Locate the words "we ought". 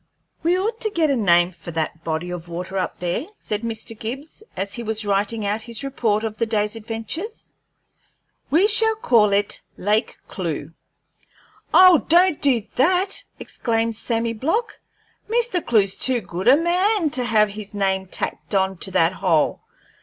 0.41-0.81